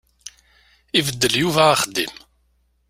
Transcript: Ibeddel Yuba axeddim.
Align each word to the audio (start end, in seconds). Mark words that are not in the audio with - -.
Ibeddel 0.97 1.33
Yuba 1.41 1.63
axeddim. 1.73 2.13